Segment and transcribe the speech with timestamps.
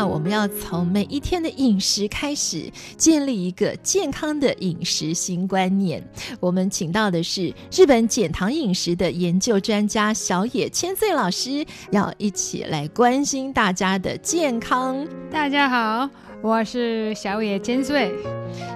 [0.00, 6.02] 那，我们要从每一天的饮食开始，建立一个健康的饮食新观念。
[6.40, 15.06] 我们请到的是日本减糖饮食的研究专家小野千岁老师，要一起来关心大家的健康。
[15.30, 16.08] 大家好。
[16.42, 18.10] 我是小野千岁，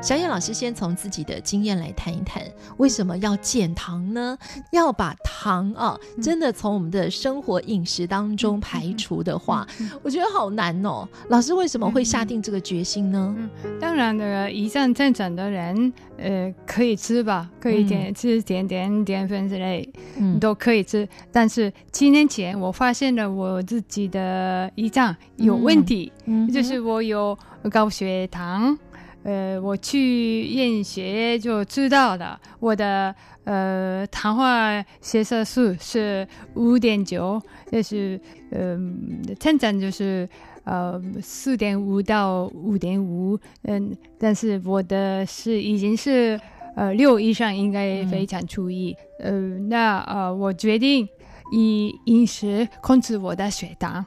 [0.02, 2.42] 小野老师先从自己的经验来谈一谈，
[2.76, 4.36] 为什么要减糖呢？
[4.70, 9.66] 要把糖啊，真的从我们的生活饮食当中排除的话，
[10.02, 11.08] 我觉得好难哦。
[11.28, 13.34] 老师为什么会下定这个决心呢？
[13.38, 13.48] 嗯，
[13.80, 21.08] 当然的，胰脏正常的人，呃，可以吃吧，可以点、嗯、吃点点淀粉之类，嗯，都可以吃。
[21.32, 27.36] 但是七年前，我发现了我自己的胰脏有问题，嗯，就是我有。
[27.70, 28.78] 高血糖，
[29.24, 37.40] 呃，我去验血就知道了，我的呃糖化血色素是五点九，
[37.72, 38.78] 就是呃
[39.40, 40.28] 正常就是
[40.64, 46.38] 呃四点五到五点五，嗯，但是我的是已经是
[46.76, 49.30] 呃六以上，应该非常注意，呃，
[49.70, 51.08] 那呃我决定
[51.50, 54.04] 以饮食控制我的血糖，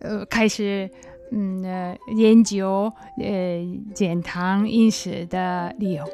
[0.00, 0.90] 呃，开始。
[1.32, 6.04] 嗯，呃，研究呃减糖饮食的理由。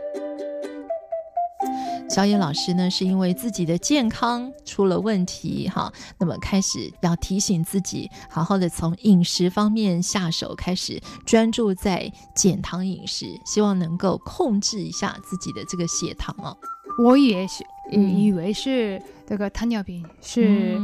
[2.10, 16.56] 小野老师呢，是因为自己的健康出了问题，哈，那么开始要提醒自己，好好的从饮食方面下手，开始专注在减糖饮食，希望能够控制一下自己的这个血糖哦。
[17.02, 20.78] 我也是，以为是这个糖尿病是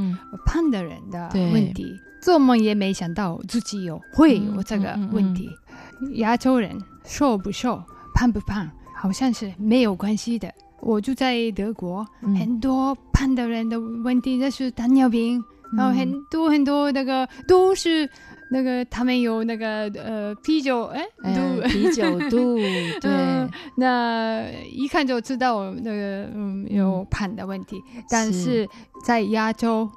[0.47, 1.95] 胖的人的问题。
[2.21, 5.49] 嗯做梦也没想到自己有会有这个问题。
[6.17, 7.83] 亚洲人瘦不瘦、
[8.15, 10.53] 胖不胖，好像是没有关系的。
[10.81, 12.07] 我住在德国，
[12.39, 15.43] 很多胖的人的问题那是糖尿病，
[15.77, 18.09] 然后很多很多那个都是
[18.51, 22.57] 那个他们有那个呃啤酒哎肚啤酒肚
[23.01, 28.69] 对，那一看就知道那个嗯有胖的问题，但是
[29.05, 29.89] 在亚洲。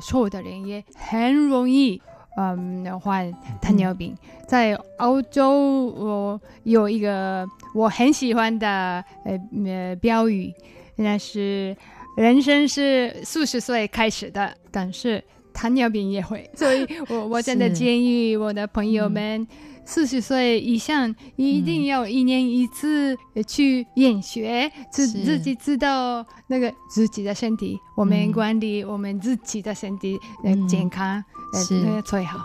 [0.00, 2.00] 瘦的人也很容易，
[2.36, 4.16] 嗯，患糖尿病。
[4.46, 10.52] 在欧洲，我有一个我很喜欢的呃呃标语，
[10.96, 11.76] 那是
[12.16, 16.48] 人生是四十岁开始的，但是糖尿病也会。
[16.54, 19.46] 所以我我真的建议我的朋友们。
[19.84, 23.16] 四十岁以上一定要一年一次
[23.46, 31.22] 去验血，自、嗯、自己知道那个自己的身体，我们管理我们自己的身体的健康，
[31.54, 32.40] 是、嗯、最好。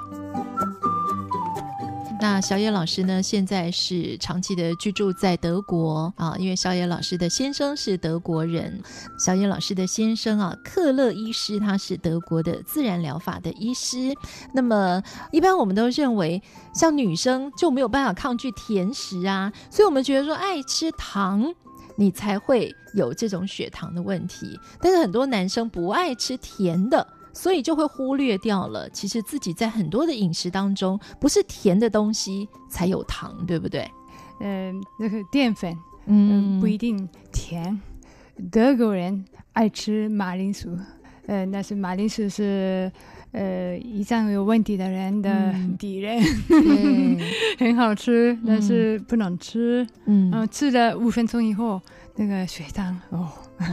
[2.20, 3.22] 那小野老师呢？
[3.22, 8.82] 现在是长期的居住在德国啊，因为小野老师的先生是德国人。
[9.20, 14.16] 小野老师的先生啊，克勒医师，他是德国的自然疗法的医师。
[14.52, 15.02] 那么，
[15.32, 16.42] 一般我们都认为，
[16.74, 21.54] 像女生就没有办法抗拒甜食啊，所以我们觉得说，爱吃糖，
[21.98, 24.60] 你才会有这种血糖的问题。
[24.82, 27.08] 但是很多男生不爱吃甜的。
[27.38, 33.88] 所以就会忽略掉了，其实自己在很多的饮食当中，不是甜的东西才有糖，对不对？
[34.40, 35.78] 嗯、呃，那个淀粉，
[36.08, 37.80] 嗯，不一定甜。
[38.52, 40.76] 德国人爱吃马铃薯，
[41.28, 42.92] 呃，那是马铃薯是
[43.32, 46.20] 呃胰脏有问题的人的敌人，
[46.50, 47.20] 嗯、
[47.60, 49.88] 很好吃，但是不能吃。
[50.06, 51.80] 嗯，然后吃了五分钟以后，
[52.16, 53.30] 那个血糖哦，
[53.60, 53.66] 哦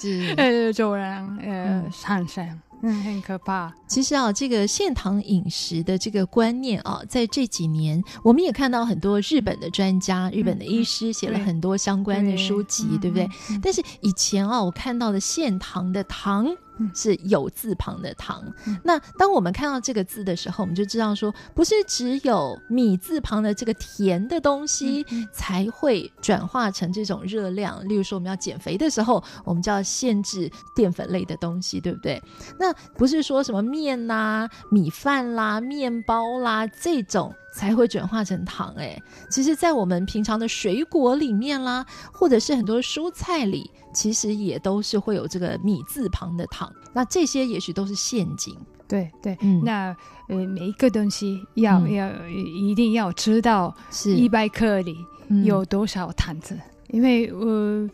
[0.00, 2.60] 是 呃，就让呃上升。
[2.82, 3.72] 嗯，很可怕。
[3.86, 13.28] 其实啊，这个现糖饮食的这个观念啊，在这几年，我们也看到很多日本的专家、日本的医师写了很多相关的书籍，对，对不对？
[13.62, 16.46] 但是以前啊，我看到的现糖的糖。
[16.94, 18.44] 是有字旁的糖。
[18.82, 27.86] 那当我们看到这个字的时候，我们就知道说，不是只有米字旁的这个甜的东西才会转化成这种热量。
[27.88, 32.22] 例如说，我们要减肥的时候，我们就要限制淀粉类的东西，对不对？
[32.58, 38.74] 那不是说什么面啦、米饭啦、面包啦这种才会转化成糖。
[38.76, 39.00] 哎，
[39.30, 46.72] 其实，在我们平常的水果里面啦，或者是很多蔬菜里，其实也都是会有这个米字旁的糖。
[46.92, 48.56] 那这些也许都是陷阱。
[48.88, 49.96] 对对，嗯、那
[50.28, 54.16] 呃，每一个东西要、嗯、要一定要知道是。
[54.16, 54.96] 一百克里
[55.44, 57.88] 有多少糖子，嗯、因为我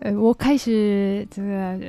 [0.00, 1.80] 呃，我开始这个、呃、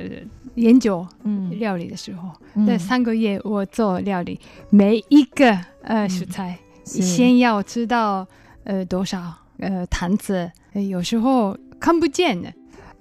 [0.56, 1.06] 研究
[1.52, 4.38] 料理的时候，那、嗯、三个月我做料理，
[4.68, 8.26] 每一个呃食材、嗯、先要知道
[8.64, 12.52] 呃多少呃坛子、呃，有时候看不见的，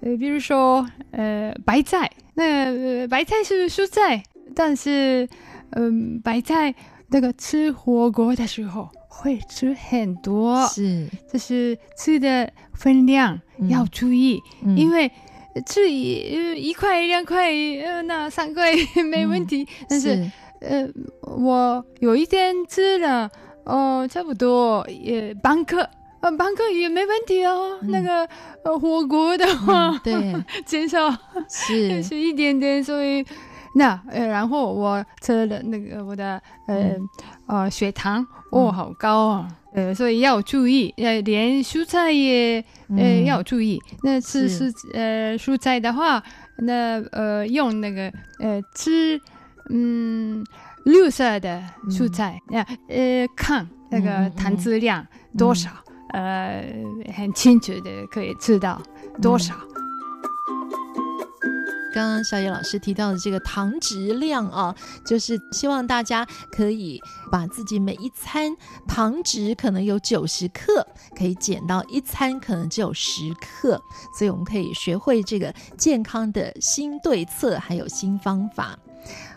[0.01, 4.23] 呃，比如说呃白菜，那、呃、白菜是蔬菜，
[4.55, 5.27] 但是。
[5.73, 6.73] 嗯，白菜
[7.09, 13.39] 那个吃火锅的时候会吃很多，是，就是吃的分量
[13.69, 15.11] 要注意，嗯、因为
[15.67, 17.53] 吃一一块两块，
[17.85, 18.73] 呃，那三块
[19.11, 20.31] 没问题，嗯、但是，是。
[20.61, 20.89] 呃，
[21.21, 23.29] 我有一天吃了，
[23.69, 25.87] 哦、呃，差不多也半克，
[26.21, 27.77] 呃，半克也没问题哦。
[27.81, 28.27] 嗯、那个
[28.63, 30.35] 呃火锅的话，嗯、对，
[30.65, 31.09] 减少
[31.49, 33.25] 是 是一点点，所以。
[33.75, 37.09] 那呃，然后我测了那个我的呃、嗯、
[37.45, 42.65] 呃血糖，哦，好高啊，呃，所以要注意，呃，连蔬菜也
[42.97, 43.79] 呃要注意。
[44.01, 46.21] 那吃蔬呃蔬菜的话，
[46.57, 49.21] 那呃用那个呃吃
[49.69, 50.43] 嗯
[50.85, 55.05] 绿色的蔬菜，那、嗯、呃看那个糖质量
[55.37, 55.69] 多少，
[56.13, 56.63] 呃
[57.15, 58.81] 很清楚的可以知道
[59.21, 59.53] 多少。
[59.55, 59.69] 嗯
[61.91, 64.73] 刚刚小野老师提到的这个糖质量啊，
[65.03, 68.55] 就是希望大家可以把自己每一餐
[68.87, 70.85] 糖值可能有九十克，
[71.17, 73.81] 可以减到一餐可能只有十克，
[74.15, 78.77] 所以我们可以学会这个健康的新对策，还有新方法。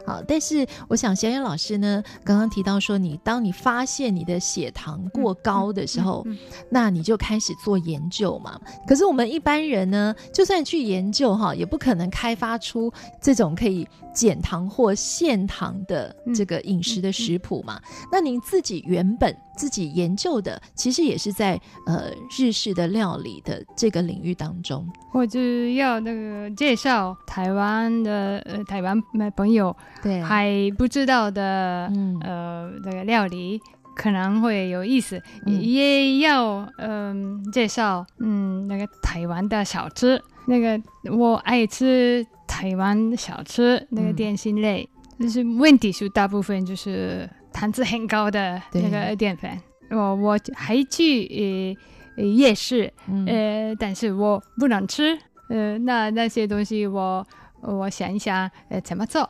[0.05, 8.61] 好，但是我想小燕老师呢，刚刚提到说，你当你发现你的血糖过高的时候，嗯嗯嗯、那你就开始做研究嘛。
[8.87, 17.81] 可是我们一般人呢，就算去研究哈，也不可能开发出这种可以减糖或限糖的这个饮食的食谱嘛。
[18.11, 24.87] 那您自己原本自己研究的，其实也是在呃日式的料理的这个领域当中。
[25.13, 25.41] 我就
[25.75, 29.01] 要那个介绍台湾的呃台湾
[29.37, 29.75] 朋友。
[30.03, 33.61] 对，还不知道的，嗯、呃，那个料理
[33.95, 40.81] 可能会有意思，嗯、也要嗯、呃、介绍，嗯，那个台湾的小吃，那个
[41.15, 44.89] 我爱吃台湾小吃，那个点心类，
[45.19, 49.61] 嗯、就是问题是大部分就是糖质很高的那个淀粉。
[49.91, 51.77] 我我还去
[52.17, 55.19] 呃夜市，嗯、呃，但是我不能吃，
[55.49, 57.27] 呃，那那些东西我
[57.61, 59.29] 我想一想，呃，怎么做？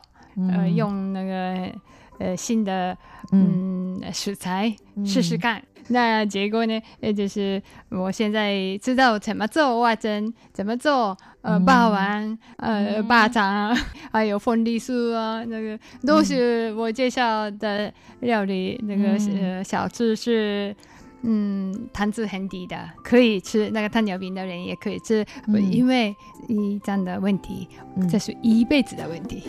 [0.51, 1.71] 呃，用那个
[2.19, 2.97] 呃新的
[3.31, 3.73] 嗯。
[4.11, 4.75] 食材
[5.05, 6.81] 试试看，嗯、 那结果呢？
[7.01, 13.75] 呃，就是我现在知道怎么做碗蒸，怎么做呃霸王呃霸掌，
[14.11, 17.91] 还有凤梨酥啊，那个都是我介绍的
[18.21, 18.79] 料理。
[18.81, 20.75] 嗯、那个呃小吃是
[21.23, 23.69] 嗯糖质很低的，可以吃。
[23.71, 26.15] 那个糖尿病的人也可以吃，嗯、因为
[26.47, 27.67] 胰脏的问题，
[28.09, 29.43] 这是一辈子的问题。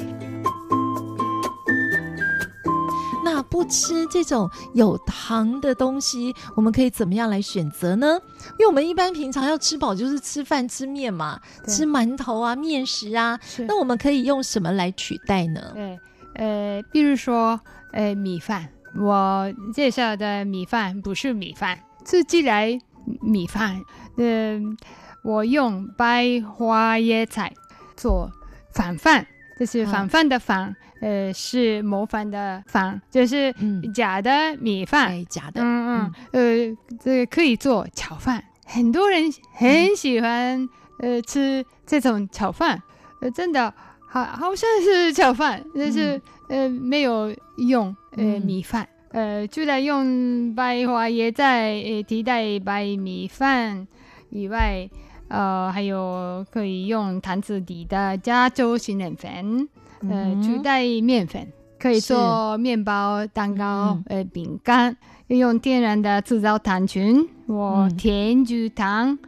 [3.24, 8.20] 那不吃这种有糖的东西，我们可以怎么样来选择呢？
[8.52, 13.40] 因为我们一般平常要吃饱，就是吃饭吃面嘛，吃馒头啊、面食啊。
[13.66, 15.72] 那我们可以用什么来取代呢？
[15.74, 15.98] 对，
[16.34, 17.58] 呃，比如说，
[17.92, 18.68] 呃，米饭。
[18.96, 22.78] 我介绍的米饭不是米饭，是自来
[23.20, 23.82] 米饭。
[24.18, 24.76] 嗯、
[25.24, 27.52] 呃，我用白花椰菜
[27.96, 28.30] 做
[28.72, 29.26] 饭饭。
[29.56, 33.54] 这是饭饭的饭，啊、呃，是模仿的饭，就是
[33.94, 40.60] 假的米饭，嗯、假的，嗯嗯，呃，这个可以做炒饭，很多人很喜欢，
[40.98, 42.82] 嗯、呃，吃这种炒饭，
[43.20, 43.72] 呃，真的
[44.08, 46.16] 好好像是炒饭，但是、
[46.48, 53.86] 嗯、呃没有用呃米饭，呃，除了用白花椰菜呃替代白米饭
[54.30, 54.88] 以外。
[55.28, 59.68] 呃，还有可以用坛子底的加州杏仁粉，
[60.08, 61.46] 呃，取代面粉，
[61.78, 64.96] 可以做面包、蛋糕、是呃，饼干。
[65.28, 69.18] 用天然的制造糖群或甜菊糖，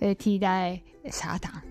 [0.00, 0.80] 呃，替代
[1.10, 1.62] 砂糖。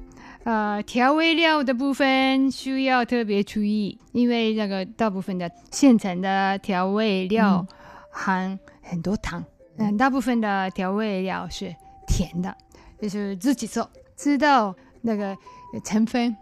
[0.46, 7.66] 呃，调味料的部分需要特别注意，因为那个大部分的现成的调味料
[8.10, 9.44] 含很多糖，
[9.78, 11.76] 嗯、呃，大部分的调味料是
[12.08, 12.56] 甜的。
[13.04, 15.36] 就是自己做，知道那个
[15.84, 16.34] 成分，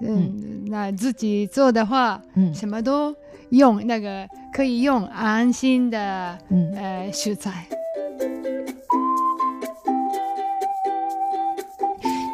[0.00, 3.12] 嗯，嗯，那自己做的话，嗯，什么都
[3.50, 7.66] 用那个可以用安心的，嗯，呃，食材。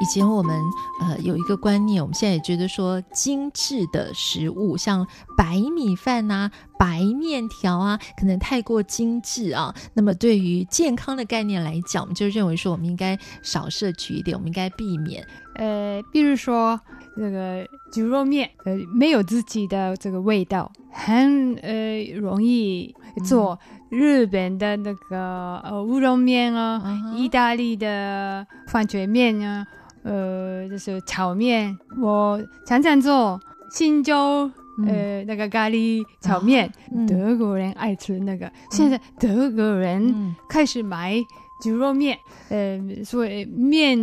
[0.00, 0.58] 以前我们
[1.02, 9.74] 呃有一个观念，我们现在也觉得说精致的食物，像白米饭呐、啊、白面条啊，可能太过精致啊。
[9.92, 15.22] 那么对于健康的概念来讲，我们就认为说我们应该少摄取一点，我们应该避免。
[15.56, 16.80] 呃，比如说
[17.16, 23.58] 那个牛肉面，呃，没有自己的这个味道，很呃容易做。
[23.90, 29.66] 日本的那个呃乌龙面啊，嗯、意大利的饭卷面啊。
[30.02, 33.38] 呃，就是炒面，我常常做
[33.70, 36.72] 新洲，嗯、呃，那个咖喱炒面，
[37.06, 38.46] 德国人爱吃那个。
[38.46, 41.14] 嗯、现在德国人开始买
[41.62, 43.98] 猪肉面，嗯、呃，所以面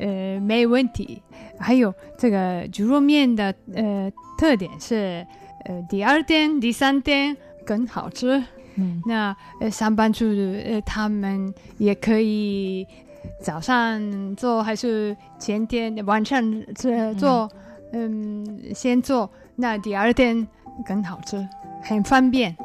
[0.00, 1.20] 呃没问题。
[1.58, 5.26] 还有这个猪肉面的呃特点是，
[5.66, 8.42] 呃，第二天、第三天更好吃。
[8.76, 10.24] 嗯，那呃上班族
[10.64, 12.86] 呃他们也可以。
[13.42, 16.42] 早上做还是前天晚上
[17.18, 17.48] 做？
[17.92, 20.46] 嗯，嗯，先做，那第二天
[20.84, 21.46] 更好吃，
[21.82, 22.56] 很方便。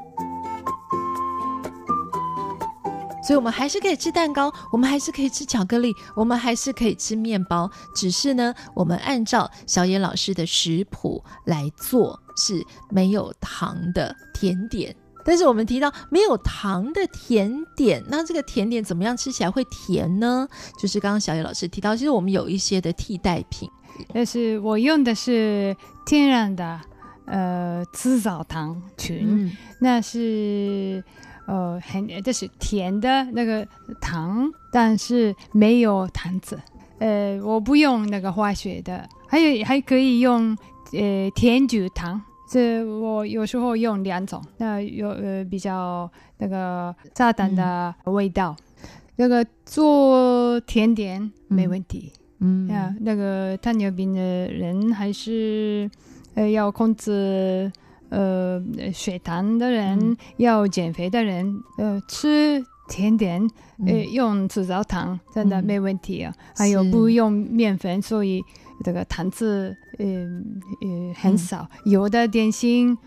[3.23, 7.69] 所以，我们还是可以吃蛋糕，我们还是可以吃巧克力，我们还是可以吃面包。
[7.95, 14.93] 只是呢，我们按照小野老师的食谱来做，是没有糖的甜点。
[15.23, 20.47] 但是我们提到没有糖的甜点，那这个甜点怎么样吃起来会甜呢？
[20.79, 23.69] 就是刚刚小野老师提到，其实我们有一些的替代品。
[24.13, 25.75] 但是我用的是
[26.05, 26.79] 天然的
[27.25, 31.03] 呃紫藻糖群，嗯、那是
[31.45, 33.67] 呃很就是甜的那个
[33.99, 36.59] 糖，但是没有糖子。
[36.99, 40.57] 呃，我不用那个化学的，还有还可以用
[40.93, 42.21] 呃甜菊糖。
[42.51, 52.11] 这我有时候用两种，那有呃比较那个炸弹的味道，嗯、那个做甜点没问题。
[52.39, 54.19] 嗯，啊，那个糖尿病的
[54.51, 55.89] 人还是
[56.35, 57.71] 呃要控制
[58.09, 58.61] 呃
[58.93, 63.49] 血糖的人，嗯、要减肥的人，呃吃甜点
[63.87, 66.33] 呃用赤藻糖真的没问题啊。
[66.35, 68.43] 嗯、还有不用面粉，所以。
[68.83, 70.43] 这个糖质，嗯
[70.81, 72.97] 呃很少，嗯、有的点心，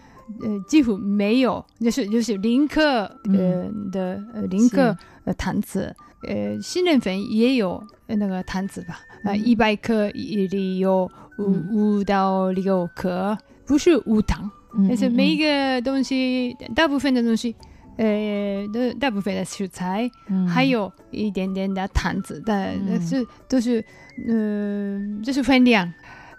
[0.40, 5.94] 呃，几乎没有，就是就是零克，呃的呃零克呃糖子，
[6.28, 13.36] 呃，杏仁粉也有那个糖子吧，啊，一百克里有五五到六克，
[13.66, 17.54] 不是无糖，嗯、但是每一个东西，嗯、大部分的东西。
[17.96, 23.78] 呃，的大部分的食材，嗯、还有一点点的糖子，但是都是，
[24.26, 25.88] 呃，就是分量，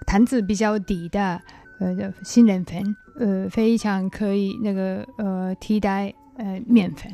[0.05, 1.41] 坛子比较低的，
[1.79, 7.11] 呃，杏仁粉，呃，非常可以那个呃替代呃面粉，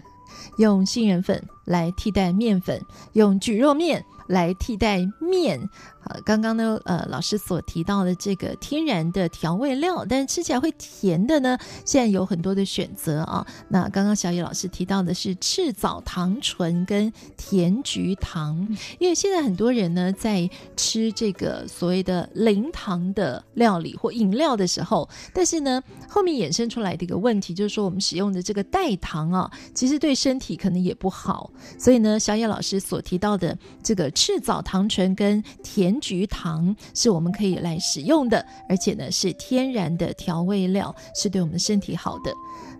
[0.57, 1.41] 用杏仁粉。
[1.65, 5.69] 来替代面粉，用蒟肉面来替代面。
[6.03, 13.45] 好，刚刚呢，呃，老师所提到的这个天然的调味料，但是吃起来会甜的呢，现在有很多的选择啊。
[13.69, 31.50] 那刚刚小野老师提到的是赤藻糖醇跟甜菊糖，因为现在很多人呢在吃这个所谓的零糖的料理或饮料的时候，但是呢后面衍生出来的一个问题就是说，我们使用的这个代糖啊，其实对身体可能也不好。
[31.77, 42.31] 所以呢，小野老师所提到的这个赤藻糖醇跟甜甜菊糖是我们可以来使用的，而且呢是天然的调味料，是对我们身体好的。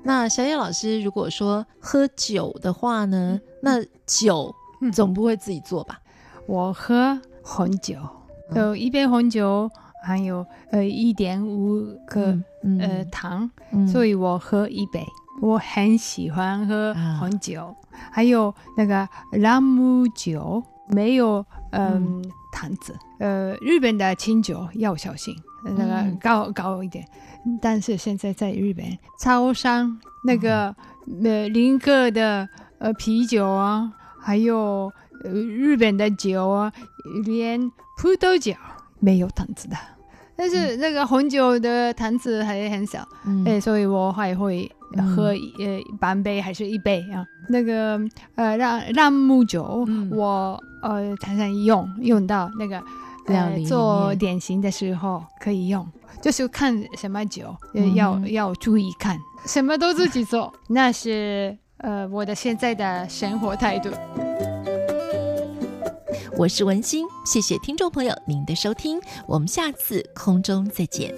[0.04, 4.54] 那小野老师如果说喝酒的话呢，那酒
[4.94, 6.00] 总不会自己做吧？
[6.46, 7.96] 我喝红酒，
[8.56, 9.68] 有一杯红酒
[10.06, 12.38] 含有呃一点五克
[12.80, 13.50] 呃糖，
[13.92, 15.04] 所以我喝一杯。
[15.40, 17.76] 我很喜欢喝红酒，
[18.12, 22.22] 还有那个朗姆酒，没有嗯。
[22.54, 25.34] 坛子，呃，日本的清酒要小心，
[25.64, 27.04] 那个高高一点。
[27.62, 28.86] 但是现在在日本
[29.20, 30.76] 超商那个
[31.24, 32.48] 呃林克的
[32.78, 34.92] 呃啤酒啊，还有
[35.24, 36.72] 呃日本的酒啊，
[37.24, 38.54] 连葡萄酒
[39.00, 39.78] 没有坛子的。
[40.42, 44.68] 但是那个红酒的坛子还很小，嗯、哎，所以我还会
[45.16, 47.24] 喝呃半杯还是一杯啊。
[47.48, 48.02] 那个
[48.34, 52.82] 呃让让木酒，嗯、我呃常常用用到那个
[53.28, 55.88] 呃做点心的时候可以用，
[56.24, 63.92] 就是看什么酒，嗯、要要注意看，什么都自己做，那是呃我的现在的生活态度。
[66.42, 71.14] 我是文心，谢谢听众朋友您的收听，我们下次空中再见。